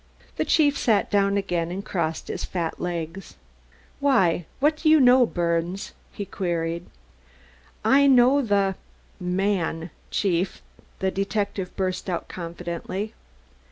The 0.37 0.45
chief 0.45 0.79
sat 0.79 1.11
down 1.11 1.37
again 1.37 1.69
and 1.69 1.85
crossed 1.85 2.27
his 2.27 2.43
fat 2.43 2.79
legs. 2.81 3.35
"Why, 3.99 4.47
what 4.59 4.77
do 4.77 4.89
you 4.89 4.99
know, 4.99 5.27
Birnes?" 5.27 5.91
he 6.11 6.25
queried. 6.25 6.87
"I 7.85 8.07
know 8.07 8.41
the 8.41 8.73
man, 9.19 9.91
Chief," 10.09 10.63
the 10.97 11.11
detective 11.11 11.75
burst 11.75 12.09
out 12.09 12.27
confidently. 12.27 13.13